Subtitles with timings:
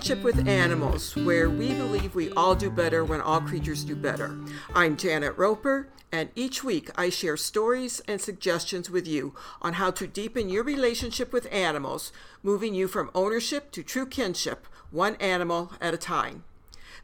[0.00, 4.34] Kinship with Animals, where we believe we all do better when all creatures do better.
[4.74, 9.90] I'm Janet Roper, and each week I share stories and suggestions with you on how
[9.90, 15.70] to deepen your relationship with animals, moving you from ownership to true kinship, one animal
[15.82, 16.44] at a time.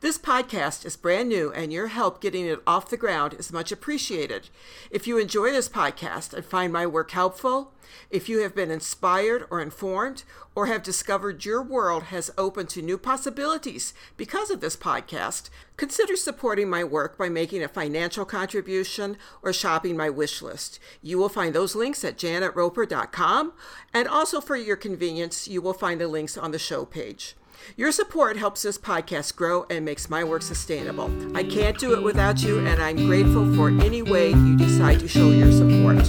[0.02, 3.73] This podcast is brand new, and your help getting it off the ground is much
[3.73, 4.50] appreciated.
[4.91, 7.72] If you enjoy this podcast and find my work helpful,
[8.10, 10.24] if you have been inspired or informed,
[10.55, 16.14] or have discovered your world has opened to new possibilities because of this podcast, consider
[16.14, 20.78] supporting my work by making a financial contribution or shopping my wish list.
[21.00, 23.55] You will find those links at janetroper.com,
[23.94, 27.34] and also for your convenience, you will find the links on the show page.
[27.77, 31.10] Your support helps this podcast grow and makes my work sustainable.
[31.37, 35.08] I can't do it without you, and I'm grateful for any way you decide to
[35.08, 36.06] show your support.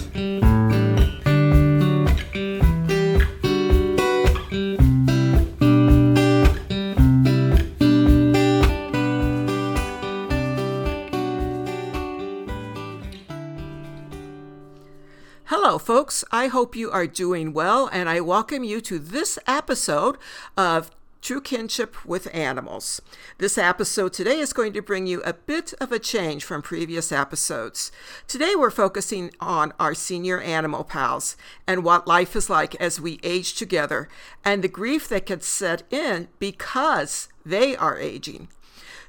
[15.45, 16.23] Hello, folks.
[16.31, 20.17] I hope you are doing well, and I welcome you to this episode
[20.55, 20.91] of
[21.27, 23.01] True Kinship with Animals.
[23.37, 27.11] This episode today is going to bring you a bit of a change from previous
[27.11, 27.91] episodes.
[28.29, 31.35] Today we're focusing on our senior animal pals
[31.67, 34.07] and what life is like as we age together
[34.45, 38.47] and the grief that can set in because they are aging.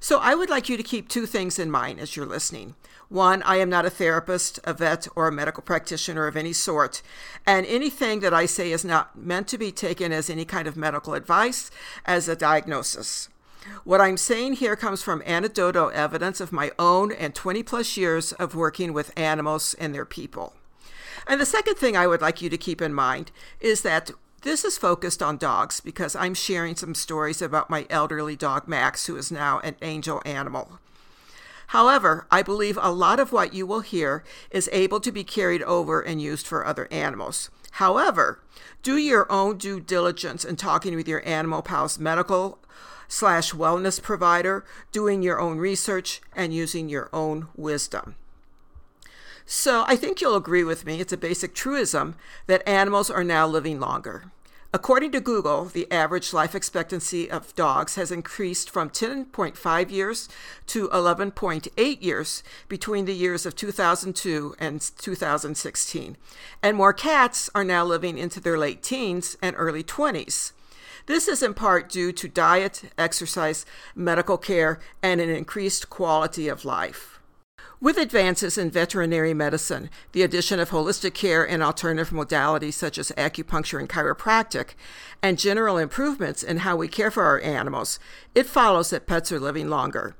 [0.01, 2.75] So I would like you to keep two things in mind as you're listening.
[3.09, 7.01] One, I am not a therapist, a vet, or a medical practitioner of any sort,
[7.47, 10.77] and anything that I say is not meant to be taken as any kind of
[10.77, 11.71] medical advice,
[12.05, 13.29] as a diagnosis.
[13.85, 18.33] What I'm saying here comes from anecdotal evidence of my own and 20 plus years
[18.35, 20.55] of working with animals and their people.
[21.27, 23.31] And the second thing I would like you to keep in mind
[23.61, 24.11] is that
[24.43, 29.06] this is focused on dogs because I'm sharing some stories about my elderly dog Max,
[29.06, 30.78] who is now an angel animal.
[31.69, 35.62] However, I believe a lot of what you will hear is able to be carried
[35.65, 37.50] over and used for other animals.
[37.72, 38.41] However,
[38.82, 42.59] do your own due diligence in talking with your animal pal's medical
[43.09, 48.15] slash wellness provider, doing your own research, and using your own wisdom.
[49.50, 52.16] So I think you'll agree with me, it's a basic truism
[52.48, 54.31] that animals are now living longer.
[54.75, 60.28] According to Google, the average life expectancy of dogs has increased from 10.5 years
[60.66, 66.16] to 11.8 years between the years of 2002 and 2016.
[66.62, 70.53] And more cats are now living into their late teens and early 20s.
[71.06, 76.66] This is in part due to diet, exercise, medical care, and an increased quality of
[76.66, 77.18] life.
[77.81, 83.13] With advances in veterinary medicine, the addition of holistic care and alternative modalities such as
[83.17, 84.71] acupuncture and chiropractic,
[85.23, 88.01] and general improvements in how we care for our animals,
[88.35, 90.17] it follows that pets are living longer.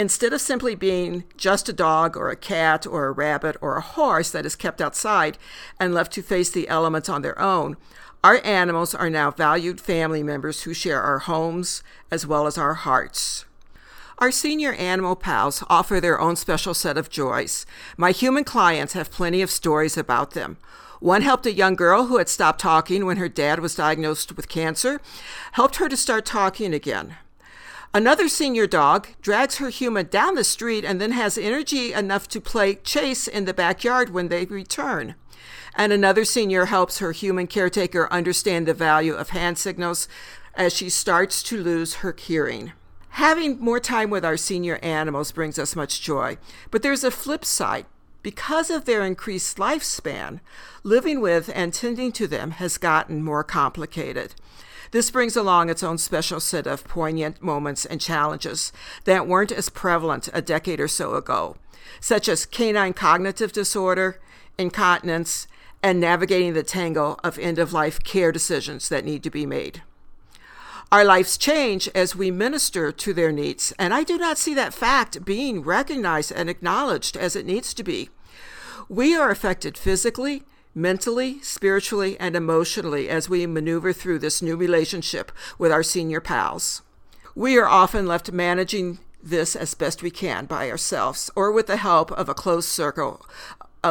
[0.00, 3.80] Instead of simply being just a dog or a cat or a rabbit or a
[3.80, 5.38] horse that is kept outside
[5.78, 7.76] and left to face the elements on their own,
[8.24, 12.74] our animals are now valued family members who share our homes as well as our
[12.74, 13.44] hearts.
[14.18, 17.66] Our senior animal pals offer their own special set of joys.
[17.98, 20.56] My human clients have plenty of stories about them.
[21.00, 24.48] One helped a young girl who had stopped talking when her dad was diagnosed with
[24.48, 25.02] cancer,
[25.52, 27.16] helped her to start talking again.
[27.92, 32.40] Another senior dog drags her human down the street and then has energy enough to
[32.40, 35.14] play chase in the backyard when they return.
[35.74, 40.08] And another senior helps her human caretaker understand the value of hand signals
[40.54, 42.72] as she starts to lose her hearing.
[43.16, 46.36] Having more time with our senior animals brings us much joy,
[46.70, 47.86] but there's a flip side.
[48.22, 50.40] Because of their increased lifespan,
[50.82, 54.34] living with and tending to them has gotten more complicated.
[54.90, 58.70] This brings along its own special set of poignant moments and challenges
[59.04, 61.56] that weren't as prevalent a decade or so ago,
[62.00, 64.20] such as canine cognitive disorder,
[64.58, 65.48] incontinence,
[65.82, 69.80] and navigating the tangle of end of life care decisions that need to be made.
[70.92, 74.72] Our lives change as we minister to their needs, and I do not see that
[74.72, 78.08] fact being recognized and acknowledged as it needs to be.
[78.88, 80.44] We are affected physically,
[80.76, 86.82] mentally, spiritually, and emotionally as we maneuver through this new relationship with our senior pals.
[87.34, 91.78] We are often left managing this as best we can by ourselves or with the
[91.78, 93.26] help of a close circle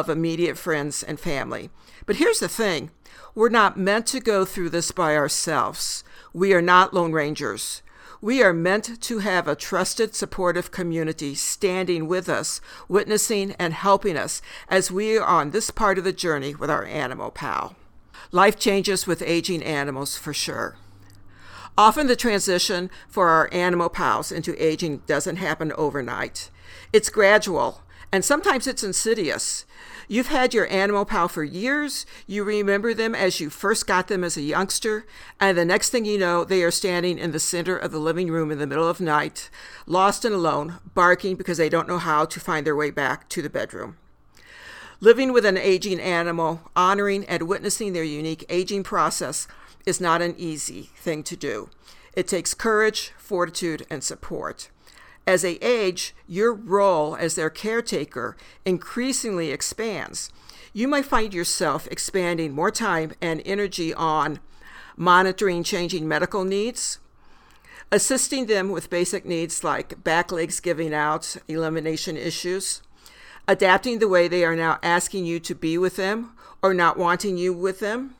[0.00, 1.70] of immediate friends and family.
[2.04, 2.90] But here's the thing
[3.34, 6.04] we're not meant to go through this by ourselves.
[6.32, 7.82] We are not Lone Rangers.
[8.20, 14.16] We are meant to have a trusted, supportive community standing with us, witnessing and helping
[14.16, 17.76] us as we are on this part of the journey with our animal pal.
[18.32, 20.76] Life changes with aging animals for sure.
[21.78, 26.50] Often the transition for our animal pals into aging doesn't happen overnight.
[26.92, 27.82] It's gradual,
[28.16, 29.66] and sometimes it's insidious.
[30.08, 34.24] You've had your animal pal for years, you remember them as you first got them
[34.24, 35.04] as a youngster,
[35.38, 38.30] and the next thing you know, they are standing in the center of the living
[38.30, 39.50] room in the middle of night,
[39.84, 43.42] lost and alone, barking because they don't know how to find their way back to
[43.42, 43.98] the bedroom.
[45.00, 49.46] Living with an aging animal, honoring and witnessing their unique aging process
[49.84, 51.68] is not an easy thing to do.
[52.14, 54.70] It takes courage, fortitude, and support.
[55.26, 60.30] As they age, your role as their caretaker increasingly expands.
[60.72, 64.38] You might find yourself expanding more time and energy on
[64.96, 66.98] monitoring changing medical needs,
[67.90, 72.82] assisting them with basic needs like back legs giving out, elimination issues,
[73.48, 76.32] adapting the way they are now asking you to be with them
[76.62, 78.14] or not wanting you with them,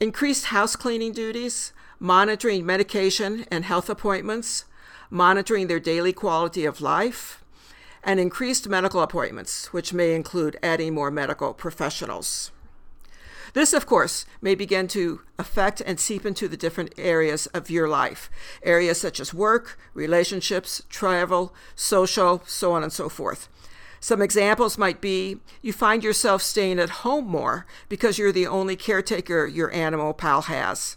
[0.00, 4.64] increased house cleaning duties, monitoring medication and health appointments,
[5.10, 7.44] monitoring their daily quality of life,
[8.02, 12.50] and increased medical appointments, which may include adding more medical professionals.
[13.54, 17.88] This, of course, may begin to affect and seep into the different areas of your
[17.88, 18.30] life,
[18.62, 23.48] areas such as work, relationships, travel, social, so on and so forth.
[24.00, 28.76] Some examples might be you find yourself staying at home more because you're the only
[28.76, 30.96] caretaker your animal pal has.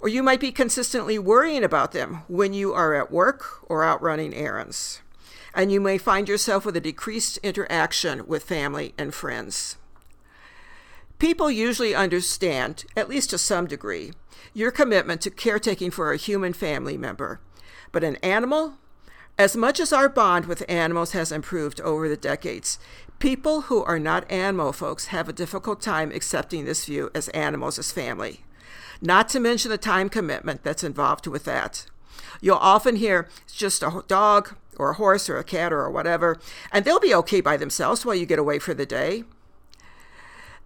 [0.00, 4.00] Or you might be consistently worrying about them when you are at work or out
[4.00, 5.02] running errands.
[5.54, 9.76] And you may find yourself with a decreased interaction with family and friends.
[11.18, 14.12] People usually understand, at least to some degree,
[14.54, 17.40] your commitment to caretaking for a human family member.
[17.92, 18.78] But an animal,
[19.38, 22.78] as much as our bond with animals has improved over the decades,
[23.18, 27.78] people who are not animal folks have a difficult time accepting this view as animals
[27.78, 28.44] as family.
[29.00, 31.86] Not to mention the time commitment that's involved with that.
[32.40, 36.38] You'll often hear it's just a dog or a horse or a cat or whatever,
[36.72, 39.24] and they'll be okay by themselves while you get away for the day.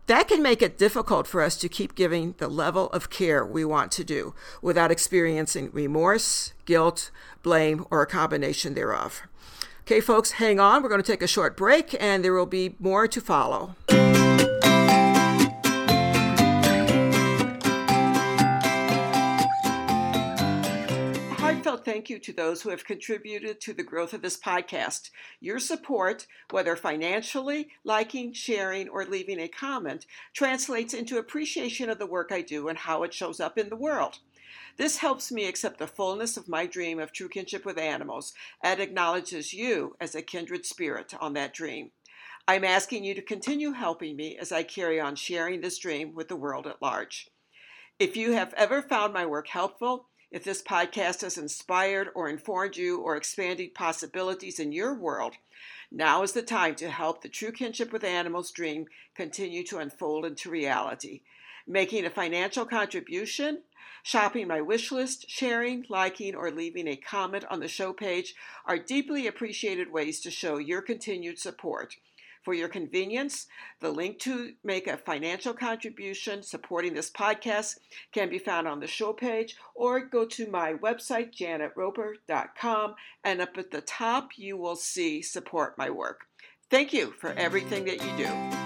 [0.06, 3.64] That can make it difficult for us to keep giving the level of care we
[3.64, 7.10] want to do without experiencing remorse, guilt,
[7.42, 9.22] blame, or a combination thereof.
[9.80, 10.82] Okay, folks, hang on.
[10.82, 13.76] We're going to take a short break and there will be more to follow.
[21.54, 25.10] Heartfelt thank you to those who have contributed to the growth of this podcast.
[25.40, 32.08] Your support, whether financially, liking, sharing, or leaving a comment, translates into appreciation of the
[32.08, 34.18] work I do and how it shows up in the world.
[34.78, 38.80] This helps me accept the fullness of my dream of true kinship with animals and
[38.80, 41.92] acknowledges you as a kindred spirit on that dream.
[42.48, 46.26] I'm asking you to continue helping me as I carry on sharing this dream with
[46.26, 47.28] the world at large.
[48.00, 52.76] If you have ever found my work helpful, if this podcast has inspired or informed
[52.76, 55.34] you or expanded possibilities in your world,
[55.92, 60.26] now is the time to help the True Kinship with Animals dream continue to unfold
[60.26, 61.20] into reality.
[61.68, 63.62] Making a financial contribution,
[64.02, 68.34] shopping my wish list, sharing, liking, or leaving a comment on the show page
[68.66, 71.94] are deeply appreciated ways to show your continued support.
[72.44, 73.46] For your convenience,
[73.80, 77.78] the link to make a financial contribution supporting this podcast
[78.12, 83.56] can be found on the show page or go to my website, janetroper.com, and up
[83.56, 86.26] at the top you will see support my work.
[86.70, 88.63] Thank you for everything that you do.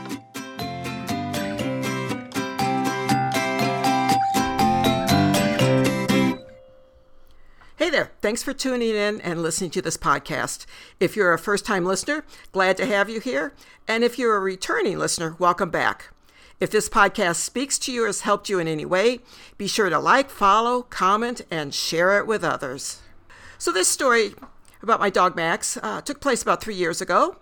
[7.78, 10.66] Hey there, thanks for tuning in and listening to this podcast.
[10.98, 13.54] If you're a first time listener, glad to have you here.
[13.86, 16.08] And if you're a returning listener, welcome back.
[16.58, 19.20] If this podcast speaks to you or has helped you in any way,
[19.58, 23.00] be sure to like, follow, comment, and share it with others.
[23.58, 24.34] So, this story
[24.82, 27.36] about my dog Max uh, took place about three years ago.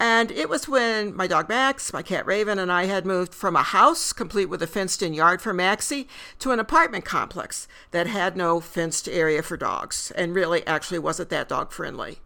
[0.00, 3.54] And it was when my dog Max, my cat Raven, and I had moved from
[3.54, 8.06] a house complete with a fenced in yard for Maxie to an apartment complex that
[8.06, 12.20] had no fenced area for dogs and really actually wasn't that dog friendly.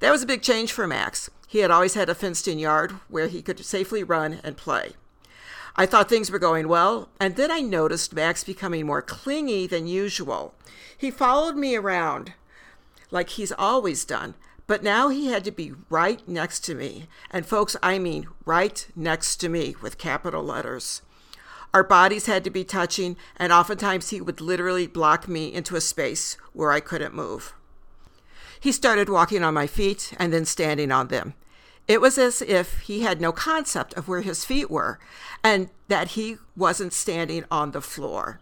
[0.00, 1.30] That was a big change for Max.
[1.48, 4.92] He had always had a fenced in yard where he could safely run and play.
[5.74, 9.86] I thought things were going well, and then I noticed Max becoming more clingy than
[9.86, 10.54] usual.
[10.94, 12.34] He followed me around
[13.10, 14.34] like he's always done,
[14.66, 17.06] but now he had to be right next to me.
[17.30, 21.02] And folks, I mean right next to me with capital letters.
[21.74, 25.80] Our bodies had to be touching, and oftentimes he would literally block me into a
[25.80, 27.54] space where I couldn't move.
[28.60, 31.34] He started walking on my feet and then standing on them.
[31.88, 34.98] It was as if he had no concept of where his feet were
[35.42, 38.38] and that he wasn't standing on the floor.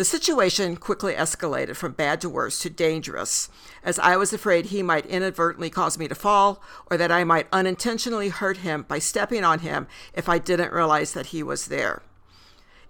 [0.00, 3.50] The situation quickly escalated from bad to worse to dangerous,
[3.84, 7.48] as I was afraid he might inadvertently cause me to fall or that I might
[7.52, 12.00] unintentionally hurt him by stepping on him if I didn't realize that he was there.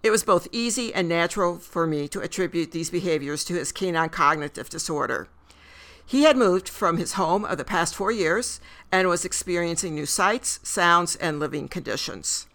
[0.05, 4.11] It was both easy and natural for me to attribute these behaviors to his canine
[4.11, 5.27] cognitive disorder.
[6.07, 8.61] He had moved from his home of the past four years
[8.93, 12.47] and was experiencing new sights, sounds, and living conditions.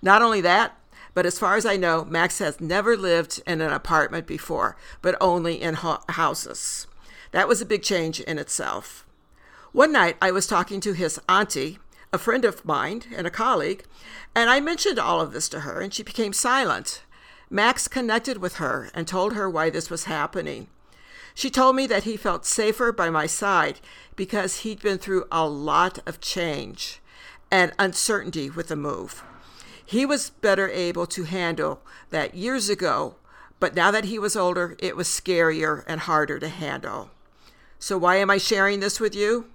[0.00, 0.77] Not only that,
[1.18, 5.16] but as far as I know, Max has never lived in an apartment before, but
[5.20, 6.86] only in ho- houses.
[7.32, 9.04] That was a big change in itself.
[9.72, 11.80] One night, I was talking to his auntie,
[12.12, 13.82] a friend of mine and a colleague,
[14.32, 17.02] and I mentioned all of this to her, and she became silent.
[17.50, 20.68] Max connected with her and told her why this was happening.
[21.34, 23.80] She told me that he felt safer by my side
[24.14, 27.00] because he'd been through a lot of change
[27.50, 29.24] and uncertainty with the move.
[29.88, 31.80] He was better able to handle
[32.10, 33.14] that years ago,
[33.58, 37.08] but now that he was older, it was scarier and harder to handle.
[37.78, 39.46] So, why am I sharing this with you?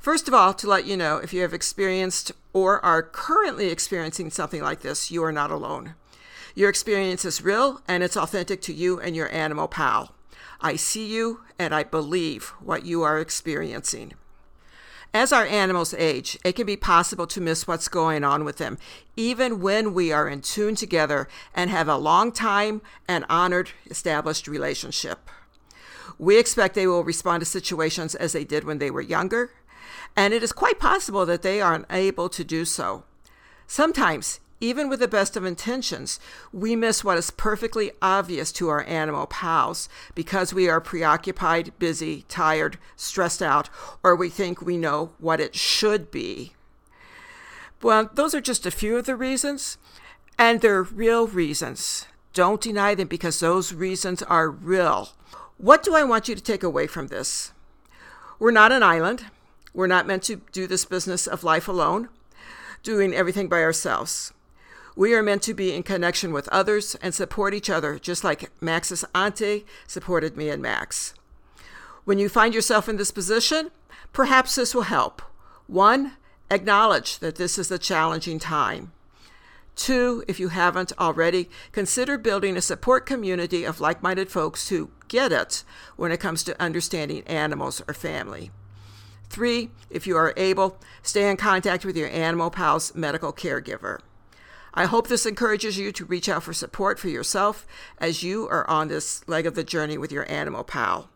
[0.00, 4.30] First of all, to let you know if you have experienced or are currently experiencing
[4.30, 5.96] something like this, you are not alone.
[6.54, 10.14] Your experience is real and it's authentic to you and your animal pal.
[10.62, 14.14] I see you and I believe what you are experiencing.
[15.14, 18.78] As our animals age, it can be possible to miss what's going on with them,
[19.14, 24.48] even when we are in tune together and have a long time and honored established
[24.48, 25.28] relationship.
[26.18, 29.52] We expect they will respond to situations as they did when they were younger,
[30.16, 33.04] and it is quite possible that they are unable to do so.
[33.66, 36.20] Sometimes even with the best of intentions,
[36.52, 42.22] we miss what is perfectly obvious to our animal pals because we are preoccupied, busy,
[42.28, 43.68] tired, stressed out,
[44.04, 46.52] or we think we know what it should be.
[47.82, 49.78] Well, those are just a few of the reasons,
[50.38, 52.06] and they're real reasons.
[52.32, 55.08] Don't deny them because those reasons are real.
[55.58, 57.50] What do I want you to take away from this?
[58.38, 59.24] We're not an island.
[59.74, 62.10] We're not meant to do this business of life alone,
[62.84, 64.32] doing everything by ourselves.
[64.94, 68.50] We are meant to be in connection with others and support each other, just like
[68.60, 71.14] Max's auntie supported me and Max.
[72.04, 73.70] When you find yourself in this position,
[74.12, 75.22] perhaps this will help.
[75.66, 76.12] One,
[76.50, 78.92] acknowledge that this is a challenging time.
[79.74, 84.90] Two, if you haven't already, consider building a support community of like minded folks who
[85.08, 85.64] get it
[85.96, 88.50] when it comes to understanding animals or family.
[89.30, 94.00] Three, if you are able, stay in contact with your animal pal's medical caregiver.
[94.74, 97.66] I hope this encourages you to reach out for support for yourself
[97.98, 101.10] as you are on this leg of the journey with your animal pal.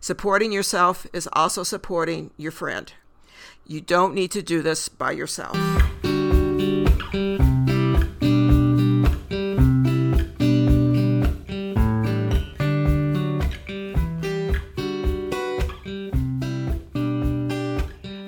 [0.00, 2.90] Supporting yourself is also supporting your friend.
[3.66, 5.56] You don't need to do this by yourself.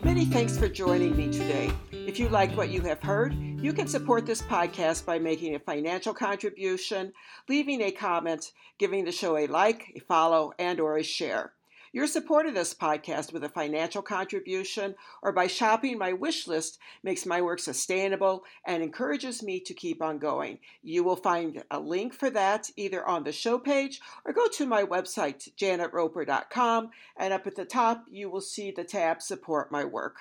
[0.05, 1.73] Many thanks for joining me today.
[2.19, 3.33] If you like what you have heard,
[3.63, 7.13] you can support this podcast by making a financial contribution,
[7.49, 11.53] leaving a comment, giving the show a like, a follow, and or a share.
[11.93, 16.81] Your support of this podcast with a financial contribution or by shopping my wish list
[17.05, 20.59] makes my work sustainable and encourages me to keep on going.
[20.83, 24.67] You will find a link for that either on the show page or go to
[24.67, 29.85] my website, janetroper.com, and up at the top you will see the tab Support My
[29.85, 30.17] Work.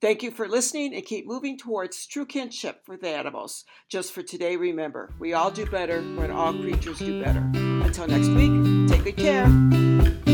[0.00, 3.66] Thank you for listening and keep moving towards true kinship with the animals.
[3.90, 7.46] Just for today, remember, we all do better when all creatures do better.
[7.84, 10.29] Until next week, take good care.